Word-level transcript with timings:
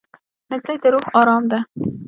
نجلۍ 0.51 0.77
د 0.81 0.85
روح 0.93 1.05
ارام 1.19 1.43
ده. 1.51 1.59